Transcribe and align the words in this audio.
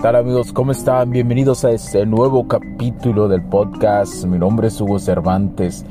Tal 0.00 0.16
amigos? 0.16 0.50
¿Cómo 0.54 0.72
están? 0.72 1.10
Bienvenidos 1.10 1.62
a 1.66 1.72
este 1.72 2.06
nuevo 2.06 2.48
capítulo 2.48 3.28
del 3.28 3.42
podcast. 3.42 4.24
Mi 4.24 4.38
nombre 4.38 4.68
es 4.68 4.80
Hugo 4.80 4.98
Cervantes. 4.98 5.84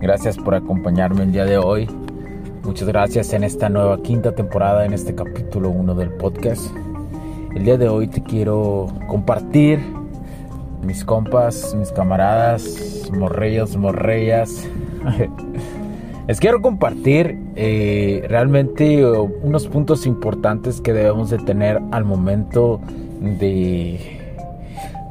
Gracias 0.00 0.36
por 0.36 0.54
acompañarme 0.54 1.22
el 1.22 1.32
día 1.32 1.46
de 1.46 1.56
hoy. 1.56 1.88
Muchas 2.62 2.86
gracias 2.88 3.32
en 3.32 3.42
esta 3.42 3.70
nueva 3.70 4.02
quinta 4.02 4.32
temporada, 4.32 4.84
en 4.84 4.92
este 4.92 5.14
capítulo 5.14 5.70
1 5.70 5.94
del 5.94 6.10
podcast. 6.10 6.66
El 7.54 7.64
día 7.64 7.78
de 7.78 7.88
hoy 7.88 8.06
te 8.08 8.22
quiero 8.22 8.88
compartir 9.06 9.80
mis 10.82 11.02
compas, 11.02 11.74
mis 11.74 11.90
camaradas, 11.90 13.10
morrellos, 13.16 13.78
morrellas. 13.78 14.68
Les 16.26 16.40
quiero 16.40 16.62
compartir 16.62 17.38
eh, 17.54 18.24
realmente 18.28 19.04
unos 19.06 19.68
puntos 19.68 20.06
importantes 20.06 20.80
que 20.80 20.92
debemos 20.92 21.30
de 21.30 21.38
tener 21.38 21.80
al 21.92 22.04
momento 22.04 22.80
de, 23.20 24.20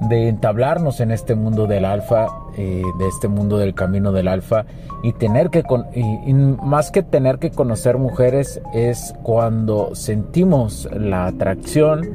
de 0.09 0.28
entablarnos 0.28 1.00
en 1.00 1.11
este 1.11 1.36
mundo 1.36 1.67
del 1.67 1.86
alfa, 1.86 2.28
eh, 2.58 2.83
de 2.97 3.08
este 3.08 3.28
mundo 3.28 3.58
del 3.58 3.73
camino 3.73 4.11
del 4.11 4.28
alfa 4.28 4.66
y 5.03 5.14
tener 5.14 5.50
que, 5.50 5.64
y, 5.95 6.33
más 6.33 6.92
que 6.92 7.03
tener 7.03 7.38
que 7.39 7.52
conocer 7.52 7.98
mujeres 7.98 8.61
es 8.73 9.14
cuando 9.23 9.95
sentimos 9.95 10.89
la 10.94 11.27
atracción 11.27 12.05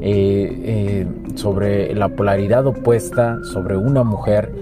eh, 0.00 0.60
eh, 0.62 1.06
sobre 1.34 1.94
la 1.94 2.08
polaridad 2.08 2.66
opuesta, 2.66 3.38
sobre 3.52 3.76
una 3.76 4.04
mujer, 4.04 4.52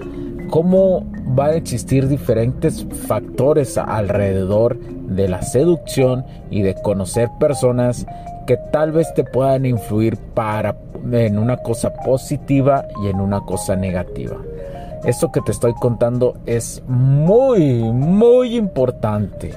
cómo 0.49 1.05
va 1.37 1.47
a 1.47 1.55
existir 1.55 2.07
diferentes 2.07 2.85
factores 3.07 3.77
alrededor 3.77 4.79
de 4.79 5.27
la 5.27 5.41
seducción 5.41 6.25
y 6.49 6.61
de 6.61 6.75
conocer 6.81 7.29
personas 7.39 8.05
que 8.45 8.57
tal 8.71 8.91
vez 8.91 9.13
te 9.13 9.23
puedan 9.23 9.65
influir 9.65 10.17
para 10.17 10.77
en 11.11 11.37
una 11.37 11.57
cosa 11.57 11.93
positiva 11.93 12.85
y 13.03 13.07
en 13.07 13.19
una 13.19 13.41
cosa 13.41 13.75
negativa. 13.75 14.37
Esto 15.05 15.31
que 15.31 15.41
te 15.41 15.51
estoy 15.51 15.73
contando 15.73 16.37
es 16.45 16.81
muy, 16.87 17.83
muy 17.83 18.55
importante 18.55 19.53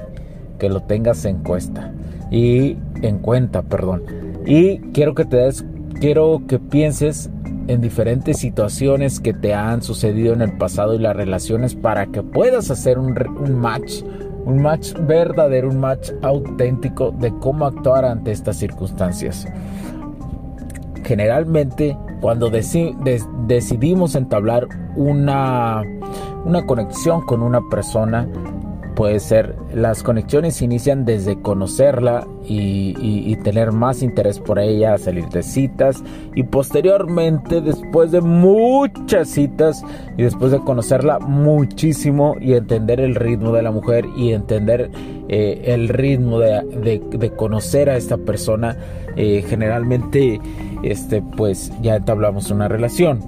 que 0.59 0.69
lo 0.69 0.81
tengas 0.83 1.25
en 1.25 1.37
cuenta 1.37 1.91
y 2.29 2.77
en 3.01 3.17
cuenta, 3.19 3.61
perdón. 3.63 4.03
Y 4.45 4.77
quiero 4.93 5.15
que 5.15 5.25
te 5.25 5.37
des, 5.37 5.65
quiero 5.99 6.43
que 6.47 6.59
pienses 6.59 7.29
en 7.67 7.81
diferentes 7.81 8.37
situaciones 8.37 9.19
que 9.19 9.33
te 9.33 9.53
han 9.53 9.81
sucedido 9.81 10.33
en 10.33 10.41
el 10.41 10.57
pasado 10.57 10.95
y 10.95 10.99
las 10.99 11.15
relaciones 11.15 11.75
para 11.75 12.07
que 12.07 12.23
puedas 12.23 12.71
hacer 12.71 12.97
un, 12.97 13.13
match 13.59 14.03
un 14.45 14.61
match 14.61 14.93
verdadero, 15.01 15.69
un 15.69 15.79
match 15.79 16.11
auténtico 16.21 17.11
de 17.11 17.31
cómo 17.39 17.65
actuar 17.65 18.05
ante 18.05 18.31
estas 18.31 18.57
circunstancias. 18.57 19.47
Generalmente, 21.03 21.97
cuando 22.21 22.49
decidimos 22.49 24.15
entablar 24.15 24.67
una, 24.95 25.83
una 26.45 26.65
conexión 26.65 27.21
con 27.25 27.41
una 27.41 27.61
persona, 27.69 28.27
puede 29.01 29.19
ser, 29.19 29.55
las 29.73 30.03
conexiones 30.03 30.61
inician 30.61 31.05
desde 31.05 31.41
conocerla 31.41 32.27
y, 32.47 33.35
tener 33.37 33.71
más 33.71 34.03
interés 34.03 34.37
por 34.37 34.59
ella, 34.59 34.95
salir 34.99 35.27
de 35.29 35.41
citas 35.41 36.03
y 36.35 36.43
posteriormente 36.43 37.61
después 37.61 38.11
de 38.11 38.21
muchas 38.21 39.29
citas 39.29 39.83
y 40.19 40.21
después 40.21 40.51
de 40.51 40.59
conocerla 40.59 41.17
muchísimo 41.17 42.35
y 42.39 42.53
entender 42.53 42.99
el 42.99 43.15
ritmo 43.15 43.51
de 43.53 43.63
la 43.63 43.71
mujer 43.71 44.05
y 44.15 44.33
entender 44.33 44.91
eh, 45.29 45.63
el 45.65 45.89
ritmo 45.89 46.37
de, 46.37 47.31
conocer 47.35 47.89
a 47.89 47.97
esta 47.97 48.17
persona, 48.17 48.77
eh, 49.15 49.43
generalmente 49.47 50.39
este, 50.83 51.23
pues 51.23 51.73
ya 51.81 51.95
entablamos 51.95 52.51
una 52.51 52.67
relación. 52.67 53.19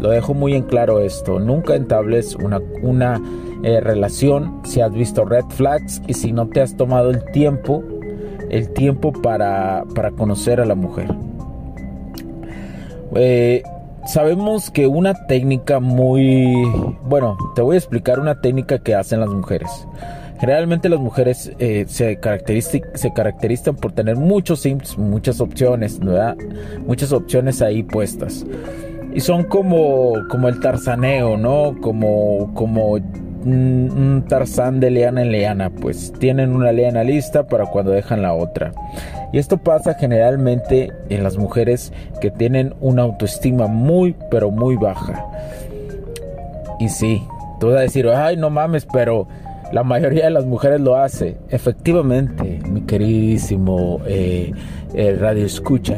Lo 0.00 0.08
dejo 0.08 0.32
muy 0.32 0.54
en 0.54 0.62
claro 0.62 1.00
esto, 1.00 1.38
nunca 1.38 1.74
entables 1.74 2.36
una, 2.36 2.58
una 2.80 3.20
eh, 3.62 3.80
relación, 3.80 4.60
si 4.64 4.80
has 4.80 4.92
visto 4.92 5.24
red 5.24 5.44
flags 5.50 6.02
y 6.06 6.14
si 6.14 6.32
no 6.32 6.48
te 6.48 6.60
has 6.60 6.76
tomado 6.76 7.10
el 7.10 7.24
tiempo, 7.32 7.82
el 8.50 8.70
tiempo 8.70 9.12
para, 9.12 9.84
para 9.94 10.10
conocer 10.10 10.60
a 10.60 10.64
la 10.64 10.74
mujer. 10.74 11.08
Eh, 13.14 13.62
sabemos 14.06 14.70
que 14.70 14.86
una 14.86 15.26
técnica 15.26 15.80
muy... 15.80 16.54
Bueno, 17.04 17.36
te 17.54 17.62
voy 17.62 17.76
a 17.76 17.78
explicar 17.78 18.18
una 18.18 18.40
técnica 18.40 18.78
que 18.78 18.94
hacen 18.94 19.20
las 19.20 19.30
mujeres. 19.30 19.86
Generalmente 20.38 20.88
las 20.88 21.00
mujeres 21.00 21.52
eh, 21.58 21.84
se, 21.86 22.18
se 22.94 23.12
caracterizan 23.12 23.76
por 23.76 23.92
tener 23.92 24.16
muchos 24.16 24.60
sims, 24.60 24.96
muchas 24.96 25.38
opciones, 25.40 25.98
¿verdad? 25.98 26.34
Muchas 26.86 27.12
opciones 27.12 27.60
ahí 27.60 27.82
puestas. 27.82 28.46
Y 29.12 29.20
son 29.20 29.44
como, 29.44 30.14
como 30.30 30.48
el 30.48 30.60
tarzaneo, 30.60 31.36
¿no? 31.36 31.76
Como, 31.82 32.54
como 32.54 32.98
un 33.44 34.24
tarzán 34.28 34.80
de 34.80 34.90
liana 34.90 35.22
en 35.22 35.32
liana, 35.32 35.70
pues 35.70 36.12
tienen 36.18 36.54
una 36.54 36.72
liana 36.72 37.04
lista 37.04 37.46
para 37.46 37.66
cuando 37.66 37.92
dejan 37.92 38.22
la 38.22 38.34
otra. 38.34 38.72
Y 39.32 39.38
esto 39.38 39.58
pasa 39.58 39.94
generalmente 39.94 40.92
en 41.08 41.22
las 41.22 41.36
mujeres 41.36 41.92
que 42.20 42.30
tienen 42.30 42.74
una 42.80 43.02
autoestima 43.02 43.66
muy, 43.66 44.16
pero 44.30 44.50
muy 44.50 44.76
baja. 44.76 45.24
Y 46.80 46.88
sí, 46.88 47.22
tú 47.60 47.68
vas 47.68 47.76
a 47.76 47.80
decir, 47.80 48.08
ay, 48.08 48.36
no 48.36 48.50
mames, 48.50 48.86
pero 48.92 49.28
la 49.72 49.84
mayoría 49.84 50.24
de 50.24 50.30
las 50.30 50.46
mujeres 50.46 50.80
lo 50.80 50.96
hace. 50.96 51.36
Efectivamente, 51.48 52.60
mi 52.68 52.82
queridísimo 52.82 54.00
eh, 54.06 54.52
eh, 54.94 55.16
radio 55.18 55.46
escucha, 55.46 55.96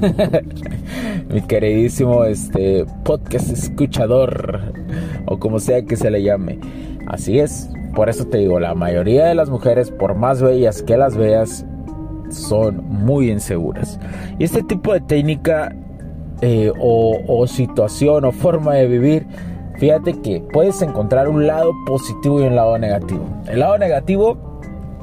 mi 1.30 1.42
queridísimo 1.42 2.24
este 2.24 2.86
podcast 3.04 3.50
escuchador 3.50 4.72
o 5.26 5.38
como 5.38 5.58
sea 5.58 5.82
que 5.82 5.96
se 5.96 6.10
le 6.10 6.22
llame. 6.22 6.58
Así 7.06 7.38
es, 7.38 7.70
por 7.94 8.08
eso 8.08 8.26
te 8.26 8.38
digo, 8.38 8.60
la 8.60 8.74
mayoría 8.74 9.26
de 9.26 9.34
las 9.34 9.50
mujeres, 9.50 9.90
por 9.90 10.14
más 10.14 10.42
bellas 10.42 10.82
que 10.82 10.96
las 10.96 11.16
veas, 11.16 11.66
son 12.30 12.84
muy 12.88 13.30
inseguras. 13.30 13.98
Y 14.38 14.44
este 14.44 14.62
tipo 14.62 14.92
de 14.92 15.00
técnica 15.00 15.74
eh, 16.40 16.72
o, 16.78 17.18
o 17.26 17.46
situación 17.46 18.24
o 18.24 18.32
forma 18.32 18.74
de 18.74 18.86
vivir, 18.86 19.26
fíjate 19.78 20.20
que 20.20 20.42
puedes 20.52 20.80
encontrar 20.82 21.28
un 21.28 21.46
lado 21.46 21.72
positivo 21.86 22.40
y 22.40 22.44
un 22.44 22.56
lado 22.56 22.78
negativo. 22.78 23.24
El 23.46 23.60
lado 23.60 23.78
negativo 23.78 24.48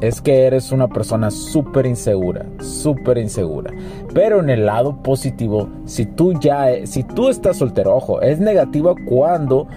es 0.01 0.21
que 0.21 0.45
eres 0.45 0.71
una 0.71 0.87
persona 0.87 1.31
súper 1.31 1.85
insegura, 1.85 2.45
súper 2.59 3.17
insegura. 3.17 3.71
Pero 4.15 4.39
en 4.39 4.49
el 4.49 4.65
lado 4.65 4.95
positivo, 5.03 5.67
si 5.83 6.05
tú 6.05 6.39
ya, 6.39 6.85
si 6.85 7.03
tú 7.03 7.27
estás 7.27 7.57
soltero, 7.57 7.97
ojo, 7.97 8.21
es 8.21 8.39
negativa 8.39 8.95
cuando 9.05 9.67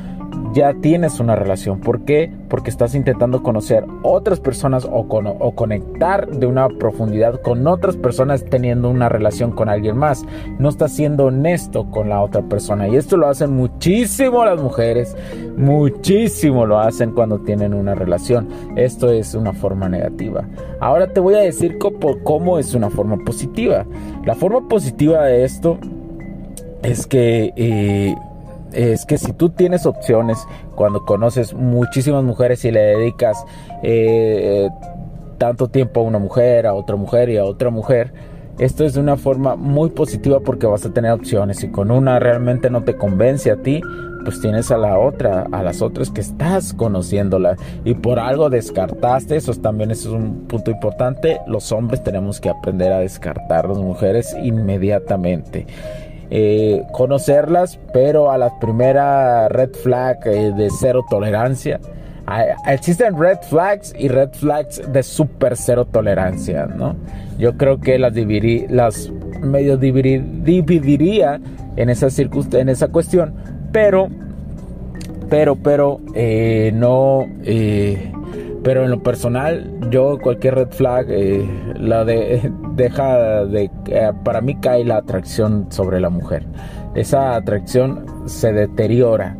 ya 0.52 0.74
tienes 0.74 1.20
una 1.20 1.36
relación. 1.36 1.80
¿Por 1.80 2.04
qué? 2.04 2.32
Porque 2.48 2.70
estás 2.70 2.94
intentando 2.94 3.42
conocer 3.42 3.84
otras 4.02 4.40
personas 4.40 4.84
o, 4.84 5.06
o, 5.08 5.54
conectar 5.54 6.28
de 6.28 6.46
una 6.46 6.68
profundidad 6.68 7.40
con 7.42 7.66
otras 7.66 7.96
personas 7.96 8.44
teniendo 8.44 8.90
una 8.90 9.08
relación 9.08 9.52
con 9.52 9.68
alguien 9.68 9.96
más. 9.96 10.24
No 10.58 10.68
estás 10.68 10.92
siendo 10.92 11.26
honesto 11.26 11.90
con 11.90 12.08
la 12.08 12.22
otra 12.22 12.42
persona. 12.42 12.88
Y 12.88 12.96
esto 12.96 13.16
lo 13.16 13.28
hacen 13.28 13.52
muchísimo 13.52 14.44
las 14.44 14.60
mujeres. 14.60 15.16
Muchísimo 15.56 16.66
lo 16.66 16.78
hacen 16.78 17.12
cuando 17.12 17.38
tienen 17.40 17.74
una 17.74 17.94
relación. 17.94 18.48
Esto 18.76 19.10
es 19.10 19.34
una 19.34 19.52
forma 19.52 19.88
negativa. 19.88 20.44
Ahora 20.80 21.12
te 21.12 21.20
voy 21.20 21.34
a 21.34 21.40
decir 21.40 21.78
cómo, 21.78 22.18
cómo 22.24 22.58
es 22.58 22.74
una 22.74 22.90
forma 22.90 23.16
positiva. 23.18 23.86
La 24.24 24.34
forma 24.34 24.66
positiva 24.66 25.24
de 25.24 25.44
esto 25.44 25.78
es 26.82 27.06
que... 27.06 27.52
Eh, 27.56 28.14
es 28.78 29.04
que 29.04 29.18
si 29.18 29.32
tú 29.32 29.50
tienes 29.50 29.86
opciones 29.86 30.38
cuando 30.76 31.04
conoces 31.04 31.52
muchísimas 31.52 32.22
mujeres 32.22 32.64
y 32.64 32.70
le 32.70 32.80
dedicas 32.80 33.44
eh, 33.82 34.68
tanto 35.36 35.66
tiempo 35.66 36.00
a 36.00 36.04
una 36.04 36.20
mujer, 36.20 36.64
a 36.64 36.74
otra 36.74 36.94
mujer 36.94 37.28
y 37.28 37.38
a 37.38 37.44
otra 37.44 37.70
mujer, 37.70 38.12
esto 38.60 38.84
es 38.84 38.94
de 38.94 39.00
una 39.00 39.16
forma 39.16 39.56
muy 39.56 39.90
positiva 39.90 40.38
porque 40.38 40.68
vas 40.68 40.86
a 40.86 40.92
tener 40.92 41.10
opciones. 41.10 41.64
Y 41.64 41.70
con 41.72 41.90
una 41.90 42.20
realmente 42.20 42.70
no 42.70 42.84
te 42.84 42.96
convence 42.96 43.50
a 43.50 43.56
ti, 43.56 43.80
pues 44.24 44.40
tienes 44.40 44.70
a 44.70 44.78
la 44.78 44.96
otra, 44.96 45.46
a 45.50 45.62
las 45.64 45.82
otras 45.82 46.10
que 46.10 46.20
estás 46.20 46.72
conociéndola. 46.72 47.56
Y 47.84 47.94
por 47.94 48.20
algo 48.20 48.48
descartaste, 48.48 49.34
eso 49.34 49.54
también 49.54 49.90
es 49.90 50.06
un 50.06 50.46
punto 50.46 50.70
importante. 50.70 51.40
Los 51.48 51.72
hombres 51.72 52.04
tenemos 52.04 52.40
que 52.40 52.48
aprender 52.48 52.92
a 52.92 53.00
descartar 53.00 53.64
a 53.64 53.68
las 53.70 53.78
mujeres 53.78 54.36
inmediatamente. 54.40 55.66
Eh, 56.30 56.84
conocerlas, 56.92 57.78
pero 57.92 58.30
a 58.30 58.36
la 58.36 58.58
primera 58.58 59.48
red 59.48 59.70
flag 59.70 60.18
eh, 60.26 60.52
de 60.54 60.68
cero 60.70 61.04
tolerancia. 61.08 61.80
existen 62.66 63.18
red 63.18 63.38
flags 63.48 63.94
y 63.98 64.08
red 64.08 64.30
flags 64.32 64.82
de 64.92 65.02
super 65.02 65.56
cero 65.56 65.86
tolerancia, 65.86 66.66
¿no? 66.66 66.96
Yo 67.38 67.56
creo 67.56 67.80
que 67.80 67.98
las, 67.98 68.12
las 68.14 69.10
medio 69.40 69.78
dividiría 69.78 71.40
en 71.76 71.88
esa, 71.88 72.08
en 72.58 72.68
esa 72.68 72.88
cuestión, 72.88 73.34
pero, 73.72 74.08
pero, 75.30 75.56
pero, 75.56 76.00
eh, 76.14 76.72
no, 76.74 77.24
pero 78.62 78.84
en 78.84 78.90
lo 78.90 79.02
personal, 79.02 79.88
yo 79.90 80.18
cualquier 80.18 80.56
red 80.56 80.68
flag, 80.68 81.06
eh, 81.08 81.48
la 81.78 82.04
de, 82.04 82.52
deja 82.78 83.44
de, 83.44 83.70
eh, 83.88 84.12
para 84.24 84.40
mí 84.40 84.54
cae 84.54 84.84
la 84.84 84.96
atracción 84.98 85.66
sobre 85.68 86.00
la 86.00 86.08
mujer. 86.08 86.46
Esa 86.94 87.34
atracción 87.34 88.06
se 88.26 88.52
deteriora, 88.52 89.36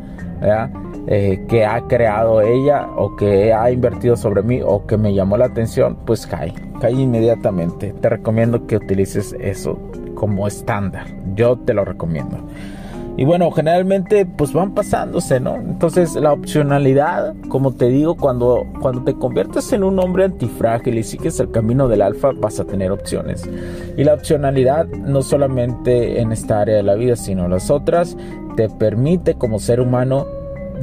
eh, 1.07 1.43
que 1.47 1.65
ha 1.65 1.81
creado 1.87 2.41
ella 2.41 2.87
o 2.95 3.15
que 3.15 3.51
ha 3.51 3.71
invertido 3.71 4.15
sobre 4.15 4.43
mí 4.43 4.61
o 4.63 4.85
que 4.85 4.97
me 4.97 5.13
llamó 5.13 5.37
la 5.37 5.45
atención, 5.45 5.97
pues 6.05 6.27
cae, 6.27 6.53
cae 6.79 6.91
inmediatamente. 6.91 7.93
Te 7.99 8.09
recomiendo 8.09 8.67
que 8.67 8.77
utilices 8.77 9.35
eso 9.39 9.79
como 10.13 10.47
estándar. 10.47 11.07
Yo 11.33 11.57
te 11.57 11.73
lo 11.73 11.83
recomiendo. 11.85 12.37
Y 13.19 13.25
bueno, 13.25 13.51
generalmente 13.51 14.25
pues 14.25 14.53
van 14.53 14.73
pasándose, 14.73 15.41
¿no? 15.41 15.55
Entonces 15.55 16.15
la 16.15 16.31
opcionalidad, 16.31 17.35
como 17.49 17.73
te 17.73 17.89
digo, 17.89 18.15
cuando, 18.15 18.65
cuando 18.79 19.03
te 19.03 19.13
conviertes 19.13 19.73
en 19.73 19.83
un 19.83 19.99
hombre 19.99 20.23
antifrágil 20.23 20.97
y 20.97 21.03
sigues 21.03 21.37
el 21.41 21.51
camino 21.51 21.89
del 21.89 22.01
alfa, 22.01 22.31
vas 22.31 22.61
a 22.61 22.63
tener 22.63 22.93
opciones. 22.93 23.43
Y 23.97 24.05
la 24.05 24.13
opcionalidad 24.13 24.87
no 24.87 25.21
solamente 25.21 26.21
en 26.21 26.31
esta 26.31 26.61
área 26.61 26.77
de 26.77 26.83
la 26.83 26.95
vida, 26.95 27.17
sino 27.17 27.49
las 27.49 27.69
otras, 27.69 28.15
te 28.55 28.69
permite 28.69 29.33
como 29.33 29.59
ser 29.59 29.81
humano 29.81 30.25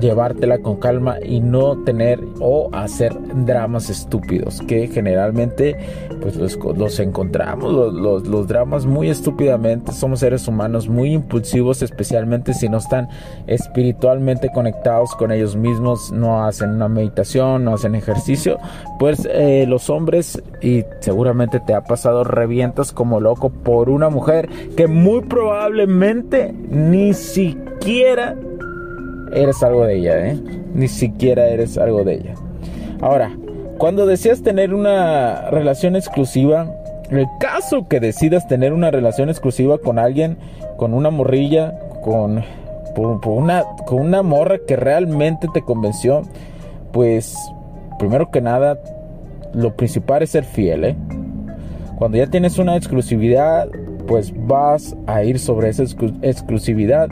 llevártela 0.00 0.58
con 0.58 0.76
calma 0.76 1.16
y 1.22 1.40
no 1.40 1.76
tener 1.84 2.20
o 2.40 2.68
hacer 2.72 3.14
dramas 3.44 3.90
estúpidos 3.90 4.60
que 4.62 4.88
generalmente 4.88 5.76
pues 6.20 6.36
los, 6.36 7.00
encontramos 7.00 7.72
los, 7.94 8.26
los, 8.26 8.46
dramas 8.46 8.86
muy 8.86 9.08
estúpidamente. 9.08 9.92
Somos 9.92 10.20
seres 10.20 10.48
humanos 10.48 10.88
muy 10.88 11.12
impulsivos 11.12 11.82
especialmente 11.82 12.54
si 12.54 12.68
no 12.68 12.78
están 12.78 13.08
espiritualmente 13.46 14.50
conectados 14.52 15.14
con 15.14 15.32
ellos 15.32 15.56
mismos 15.56 16.12
no 16.12 16.44
hacen 16.44 16.70
una 16.70 16.88
meditación 16.88 17.64
no 17.64 17.74
hacen 17.74 17.94
ejercicio 17.94 18.58
pues 18.98 19.26
eh, 19.30 19.66
los 19.68 19.90
hombres 19.90 20.42
y 20.62 20.84
seguramente 21.00 21.60
te 21.60 21.74
ha 21.74 21.84
pasado 21.84 22.24
revientas 22.24 22.92
como 22.92 23.20
loco 23.20 23.50
por 23.50 23.90
una 23.90 24.08
mujer 24.08 24.48
que 24.76 24.86
muy 24.86 25.22
probablemente 25.22 26.52
ni 26.68 27.14
siquiera 27.14 28.36
eres 29.32 29.62
algo 29.62 29.84
de 29.84 29.96
ella, 29.96 30.26
¿eh? 30.28 30.38
Ni 30.74 30.88
siquiera 30.88 31.48
eres 31.48 31.78
algo 31.78 32.04
de 32.04 32.14
ella. 32.14 32.34
Ahora, 33.00 33.36
cuando 33.78 34.06
deseas 34.06 34.42
tener 34.42 34.72
una 34.72 35.50
relación 35.50 35.96
exclusiva, 35.96 36.72
el 37.10 37.26
caso 37.38 37.86
que 37.88 38.00
decidas 38.00 38.48
tener 38.48 38.72
una 38.72 38.90
relación 38.90 39.28
exclusiva 39.28 39.78
con 39.78 39.98
alguien, 39.98 40.38
con 40.76 40.94
una 40.94 41.10
morrilla, 41.10 41.78
con, 42.02 42.42
una, 43.24 43.64
con 43.86 44.00
una 44.00 44.22
morra 44.22 44.58
que 44.66 44.76
realmente 44.76 45.48
te 45.52 45.62
convenció, 45.62 46.22
pues 46.92 47.36
primero 47.98 48.30
que 48.30 48.40
nada, 48.40 48.78
lo 49.52 49.76
principal 49.76 50.22
es 50.22 50.30
ser 50.30 50.44
fiel, 50.44 50.84
¿eh? 50.84 50.96
Cuando 51.98 52.18
ya 52.18 52.26
tienes 52.26 52.58
una 52.58 52.76
exclusividad, 52.76 53.68
pues 54.06 54.32
vas 54.46 54.94
a 55.06 55.22
ir 55.22 55.38
sobre 55.38 55.70
esa 55.70 55.84
exclusividad 56.22 57.08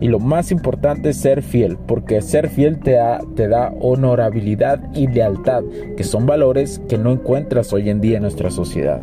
y 0.00 0.08
lo 0.08 0.18
más 0.18 0.50
importante 0.50 1.10
es 1.10 1.18
ser 1.18 1.42
fiel, 1.42 1.76
porque 1.86 2.22
ser 2.22 2.48
fiel 2.48 2.78
te 2.78 2.92
da, 2.92 3.20
te 3.36 3.48
da 3.48 3.72
honorabilidad 3.80 4.80
y 4.94 5.06
lealtad, 5.06 5.62
que 5.96 6.04
son 6.04 6.26
valores 6.26 6.80
que 6.88 6.96
no 6.96 7.12
encuentras 7.12 7.72
hoy 7.72 7.90
en 7.90 8.00
día 8.00 8.16
en 8.16 8.22
nuestra 8.22 8.50
sociedad. 8.50 9.02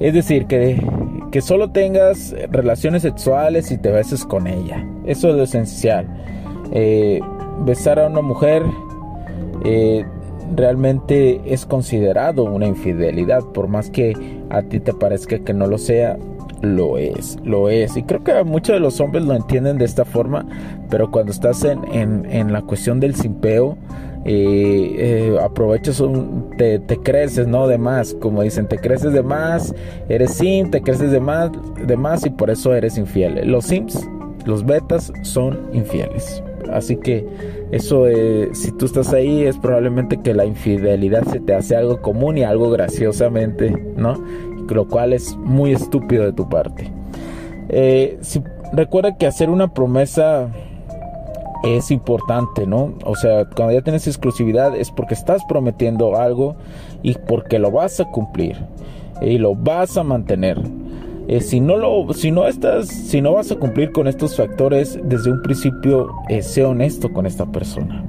Es 0.00 0.14
decir, 0.14 0.46
que, 0.46 0.82
que 1.30 1.42
solo 1.42 1.70
tengas 1.70 2.34
relaciones 2.50 3.02
sexuales 3.02 3.70
y 3.70 3.76
te 3.76 3.90
beses 3.90 4.24
con 4.24 4.46
ella. 4.46 4.86
Eso 5.04 5.28
es 5.28 5.36
lo 5.36 5.42
esencial. 5.42 6.06
Eh, 6.72 7.20
besar 7.66 7.98
a 7.98 8.06
una 8.06 8.22
mujer 8.22 8.62
eh, 9.64 10.06
realmente 10.56 11.40
es 11.44 11.66
considerado 11.66 12.44
una 12.44 12.66
infidelidad, 12.66 13.44
por 13.52 13.68
más 13.68 13.90
que 13.90 14.14
a 14.48 14.62
ti 14.62 14.80
te 14.80 14.94
parezca 14.94 15.38
que 15.40 15.52
no 15.52 15.66
lo 15.66 15.76
sea, 15.76 16.16
lo 16.62 16.98
es, 16.98 17.38
lo 17.44 17.68
es. 17.68 17.96
Y 17.96 18.02
creo 18.02 18.22
que 18.22 18.42
muchos 18.44 18.74
de 18.74 18.80
los 18.80 19.00
hombres 19.00 19.24
lo 19.24 19.34
entienden 19.34 19.78
de 19.78 19.84
esta 19.84 20.04
forma, 20.04 20.46
pero 20.88 21.10
cuando 21.10 21.32
estás 21.32 21.64
en, 21.64 21.84
en, 21.92 22.52
la 22.52 22.62
cuestión 22.62 23.00
del 23.00 23.14
simpeo, 23.14 23.76
eh, 24.24 24.94
eh, 24.98 25.38
aprovechas, 25.42 26.00
un, 26.00 26.50
te, 26.56 26.78
te, 26.78 26.98
creces, 26.98 27.46
¿no? 27.46 27.66
De 27.66 27.78
más, 27.78 28.14
como 28.14 28.42
dicen, 28.42 28.68
te 28.68 28.78
creces 28.78 29.12
de 29.12 29.22
más, 29.22 29.74
eres 30.08 30.34
sim, 30.34 30.70
te 30.70 30.82
creces 30.82 31.10
de 31.10 31.20
más, 31.20 31.50
de 31.86 31.96
más 31.96 32.26
y 32.26 32.30
por 32.30 32.50
eso 32.50 32.74
eres 32.74 32.98
infiel. 32.98 33.50
Los 33.50 33.66
sims, 33.66 34.06
los 34.44 34.64
betas 34.64 35.12
son 35.22 35.70
infieles. 35.72 36.42
Así 36.70 36.96
que 36.96 37.26
eso, 37.72 38.06
eh, 38.06 38.50
si 38.52 38.72
tú 38.72 38.86
estás 38.86 39.12
ahí, 39.12 39.44
es 39.44 39.56
probablemente 39.56 40.20
que 40.20 40.34
la 40.34 40.44
infidelidad 40.44 41.24
se 41.24 41.40
te 41.40 41.54
hace 41.54 41.76
algo 41.76 42.00
común 42.00 42.38
y 42.38 42.44
algo 42.44 42.70
graciosamente, 42.70 43.70
¿no? 43.96 44.22
Lo 44.76 44.88
cual 44.88 45.12
es 45.12 45.36
muy 45.36 45.72
estúpido 45.72 46.24
de 46.24 46.32
tu 46.32 46.48
parte. 46.48 46.90
Eh, 47.68 48.18
recuerda 48.72 49.16
que 49.16 49.26
hacer 49.26 49.50
una 49.50 49.72
promesa 49.72 50.48
es 51.62 51.90
importante, 51.90 52.66
¿no? 52.66 52.94
O 53.04 53.14
sea, 53.16 53.44
cuando 53.44 53.74
ya 53.74 53.82
tienes 53.82 54.06
exclusividad 54.06 54.76
es 54.76 54.90
porque 54.90 55.14
estás 55.14 55.42
prometiendo 55.48 56.16
algo 56.16 56.56
y 57.02 57.14
porque 57.14 57.58
lo 57.58 57.70
vas 57.70 58.00
a 58.00 58.06
cumplir 58.06 58.56
y 59.20 59.38
lo 59.38 59.54
vas 59.54 59.96
a 59.96 60.02
mantener. 60.02 60.60
Eh, 61.28 61.40
si 61.40 61.60
no 61.60 61.76
lo, 61.76 62.12
si 62.12 62.30
no 62.30 62.48
estás, 62.48 62.88
si 62.88 63.20
no 63.20 63.34
vas 63.34 63.52
a 63.52 63.56
cumplir 63.56 63.92
con 63.92 64.08
estos 64.08 64.36
factores 64.36 64.98
desde 65.04 65.30
un 65.30 65.42
principio, 65.42 66.10
eh, 66.28 66.42
sé 66.42 66.64
honesto 66.64 67.12
con 67.12 67.26
esta 67.26 67.46
persona, 67.46 68.04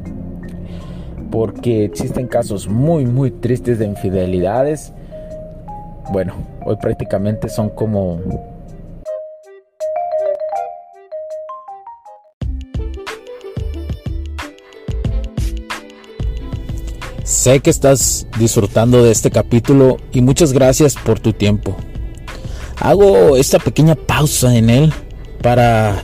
porque 1.29 1.85
existen 1.85 2.27
casos 2.27 2.67
muy, 2.67 3.05
muy 3.05 3.29
tristes 3.29 3.77
de 3.77 3.85
infidelidades 3.85 4.93
bueno, 6.11 6.33
hoy 6.65 6.75
prácticamente 6.75 7.47
son 7.47 7.69
como 7.69 8.19
Sé 17.23 17.61
que 17.61 17.69
estás 17.69 18.27
disfrutando 18.37 19.03
de 19.03 19.11
este 19.11 19.31
capítulo 19.31 19.97
y 20.11 20.21
muchas 20.21 20.51
gracias 20.51 20.95
por 20.95 21.19
tu 21.19 21.31
tiempo. 21.31 21.75
Hago 22.75 23.37
esta 23.37 23.57
pequeña 23.57 23.95
pausa 23.95 24.53
en 24.55 24.69
él 24.69 24.93
para 25.41 26.03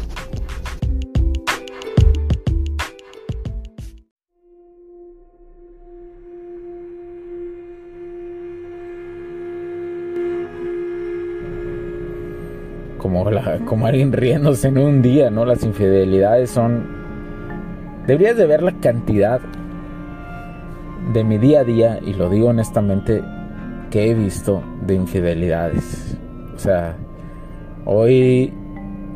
Como, 13.65 13.85
alguien 13.85 14.11
riéndose 14.11 14.67
en 14.67 14.77
un 14.77 15.01
día, 15.01 15.29
¿no? 15.29 15.45
Las 15.45 15.63
infidelidades 15.63 16.49
son 16.49 17.01
deberías 18.07 18.37
de 18.37 18.45
ver 18.45 18.63
la 18.63 18.73
cantidad 18.73 19.39
de 21.13 21.23
mi 21.23 21.37
día 21.37 21.61
a 21.61 21.63
día, 21.63 21.99
y 22.05 22.13
lo 22.13 22.29
digo 22.29 22.49
honestamente, 22.49 23.23
que 23.89 24.09
he 24.09 24.13
visto 24.13 24.63
de 24.85 24.95
infidelidades. 24.95 26.17
O 26.55 26.59
sea, 26.59 26.95
hoy 27.85 28.53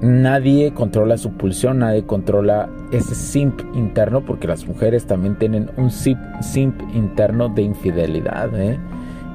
nadie 0.02 0.74
controla 0.74 1.18
su 1.18 1.32
pulsión, 1.34 1.80
nadie 1.80 2.04
controla 2.04 2.70
ese 2.92 3.16
simp 3.16 3.62
interno, 3.74 4.26
porque 4.26 4.48
las 4.48 4.68
mujeres 4.68 5.06
también 5.06 5.36
tienen 5.36 5.70
un 5.78 5.92
simp, 5.92 6.20
simp 6.42 6.82
interno 6.94 7.50
de 7.50 7.62
infidelidad, 7.64 8.50
¿eh? 8.60 8.78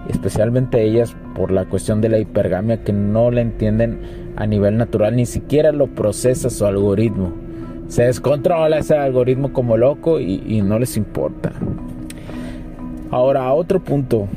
especialmente 0.08 0.82
ellas 0.82 1.14
por 1.34 1.50
la 1.50 1.64
cuestión 1.66 2.00
de 2.00 2.08
la 2.08 2.18
hipergamia 2.18 2.82
que 2.82 2.92
no 2.92 3.30
la 3.30 3.40
entienden 3.40 4.00
a 4.40 4.46
nivel 4.46 4.78
natural, 4.78 5.16
ni 5.16 5.26
siquiera 5.26 5.70
lo 5.70 5.86
procesa 5.86 6.48
su 6.48 6.64
algoritmo. 6.64 7.32
Se 7.88 8.04
descontrola 8.04 8.78
ese 8.78 8.96
algoritmo 8.96 9.52
como 9.52 9.76
loco 9.76 10.18
y, 10.18 10.62
no 10.62 10.78
les 10.78 10.96
importa. 10.96 11.52
Ahora, 13.10 13.52
otro 13.52 13.80
punto 13.80 14.28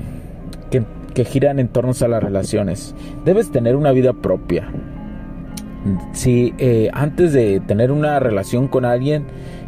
que, 0.70 0.84
que 1.14 1.24
giran 1.24 1.60
en 1.60 1.70
torno 1.70 1.94
a 1.98 2.08
las 2.10 2.22
relaciones. 2.22 2.94
Debes 3.24 3.50
tener 3.50 3.78
una 3.78 3.94
vida 3.94 4.12
propia. 4.12 4.68
Si 6.12 6.54
eh, 6.58 6.90
antes 6.94 7.32
de 7.32 7.62
tener 7.62 7.90
una 7.90 8.20
relación 8.20 8.68
con 8.68 8.84
alguien, 8.84 9.26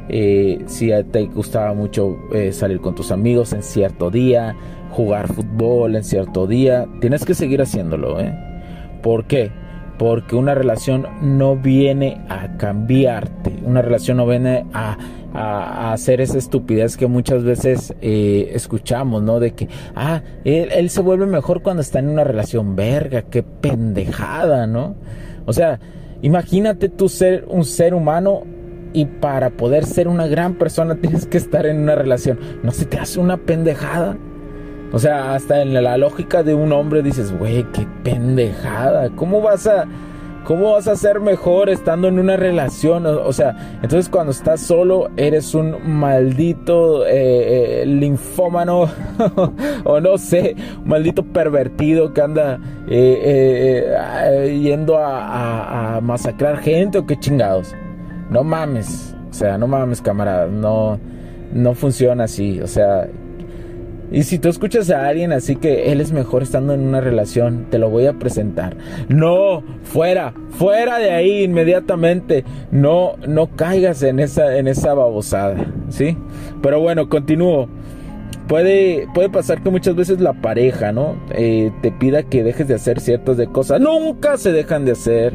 eh, 0.09 0.63
si 0.65 0.91
te 1.11 1.27
gustaba 1.27 1.73
mucho 1.73 2.17
eh, 2.33 2.51
salir 2.51 2.81
con 2.81 2.93
tus 2.93 3.11
amigos 3.11 3.53
en 3.53 3.63
cierto 3.63 4.11
día, 4.11 4.53
jugar 4.91 5.31
fútbol 5.31 5.95
en 5.95 6.03
cierto 6.03 6.45
día, 6.45 6.87
tienes 6.99 7.23
que 7.23 7.35
seguir 7.35 7.61
haciéndolo. 7.61 8.19
¿eh? 8.19 8.33
¿Por 9.01 9.25
qué? 9.25 9.51
Porque 9.97 10.35
una 10.35 10.55
relación 10.55 11.07
no 11.21 11.55
viene 11.55 12.21
a 12.29 12.57
cambiarte, 12.57 13.59
una 13.63 13.81
relación 13.81 14.17
no 14.17 14.27
viene 14.27 14.65
a 14.73 14.97
a, 15.35 15.93
hacer 15.93 16.21
esa 16.21 16.37
estupidez 16.37 16.97
que 16.97 17.07
muchas 17.07 17.43
veces 17.43 17.93
eh, 18.01 18.51
escuchamos, 18.53 19.21
¿no? 19.21 19.39
De 19.39 19.51
que, 19.53 19.67
ah, 19.95 20.21
él, 20.43 20.89
se 20.89 21.01
vuelve 21.01 21.25
mejor 21.25 21.61
cuando 21.61 21.81
está 21.81 21.99
en 21.99 22.09
una 22.09 22.23
relación 22.23 22.75
verga, 22.75 23.23
qué 23.23 23.43
pendejada, 23.43 24.65
¿no? 24.67 24.95
O 25.45 25.53
sea, 25.53 25.79
imagínate 26.21 26.89
tú 26.89 27.09
ser 27.09 27.45
un 27.49 27.65
ser 27.65 27.93
humano 27.93 28.43
y 28.93 29.05
para 29.05 29.49
poder 29.49 29.85
ser 29.85 30.07
una 30.07 30.27
gran 30.27 30.55
persona 30.55 30.95
tienes 31.01 31.25
que 31.25 31.37
estar 31.37 31.65
en 31.65 31.79
una 31.79 31.95
relación. 31.95 32.39
¿No 32.63 32.71
se 32.71 32.85
te 32.85 32.97
hace 32.97 33.19
una 33.19 33.37
pendejada? 33.37 34.17
O 34.91 34.99
sea, 34.99 35.33
hasta 35.33 35.61
en 35.61 35.73
la 35.73 35.97
lógica 35.97 36.43
de 36.43 36.53
un 36.53 36.71
hombre 36.71 37.01
dices, 37.01 37.37
güey, 37.37 37.63
qué 37.71 37.87
pendejada. 38.03 39.09
¿Cómo 39.15 39.41
vas 39.41 39.67
a 39.67 39.85
¿Cómo 40.45 40.73
vas 40.73 40.87
a 40.87 40.95
ser 40.95 41.21
mejor 41.21 41.69
estando 41.69 42.07
en 42.07 42.19
una 42.19 42.37
relación? 42.37 43.07
O, 43.07 43.33
sea, 43.33 43.79
entonces 43.81 44.09
cuando 44.09 44.31
estás 44.31 44.61
solo 44.61 45.09
eres 45.17 45.55
un 45.55 45.75
maldito 45.99 47.03
eh, 47.07 47.81
eh, 47.81 47.85
linfómano 47.87 48.87
o 49.85 49.99
no 49.99 50.19
sé, 50.19 50.55
un 50.83 50.87
maldito 50.87 51.23
pervertido 51.23 52.13
que 52.13 52.21
anda 52.21 52.59
eh, 52.87 54.59
yendo 54.61 54.99
a, 54.99 55.95
a, 55.95 56.01
masacrar 56.01 56.57
gente 56.57 56.99
o 56.99 57.07
qué 57.07 57.17
chingados. 57.19 57.73
No 58.29 58.43
mames, 58.43 59.15
o 59.31 59.33
sea, 59.33 59.57
no 59.57 59.65
mames 59.65 59.99
camarada, 59.99 60.45
no, 60.45 60.99
no 61.53 61.73
funciona 61.73 62.25
así, 62.25 62.61
o 62.61 62.67
sea, 62.67 63.07
y 64.11 64.23
si 64.23 64.39
tú 64.39 64.49
escuchas 64.49 64.89
a 64.91 65.07
alguien 65.07 65.33
así 65.33 65.55
que 65.55 65.91
él 65.91 65.99
es 65.99 66.11
mejor 66.11 66.43
estando 66.43 66.73
en 66.73 66.81
una 66.81 67.01
relación, 67.01 67.67
te 67.69 67.79
lo 67.79 67.89
voy 67.89 68.05
a 68.05 68.13
presentar. 68.13 68.77
No, 69.09 69.63
fuera, 69.83 70.33
fuera 70.51 70.99
de 70.99 71.11
ahí 71.11 71.43
inmediatamente. 71.43 72.45
No, 72.71 73.15
no 73.27 73.55
caigas 73.55 74.03
en 74.03 74.19
esa, 74.19 74.57
en 74.57 74.67
esa 74.67 74.93
babosada, 74.93 75.65
¿sí? 75.89 76.17
Pero 76.61 76.79
bueno, 76.79 77.09
continúo. 77.09 77.67
Puede, 78.47 79.07
puede 79.15 79.29
pasar 79.29 79.63
que 79.63 79.71
muchas 79.71 79.95
veces 79.95 80.21
la 80.21 80.33
pareja, 80.33 80.91
¿no? 80.91 81.15
Eh, 81.31 81.71
te 81.81 81.91
pida 81.91 82.21
que 82.21 82.43
dejes 82.43 82.67
de 82.67 82.75
hacer 82.75 82.99
ciertas 82.99 83.37
de 83.37 83.47
cosas. 83.47 83.81
Nunca 83.81 84.37
se 84.37 84.51
dejan 84.51 84.85
de 84.85 84.91
hacer, 84.91 85.33